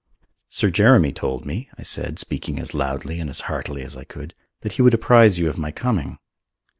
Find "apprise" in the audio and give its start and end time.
4.95-5.37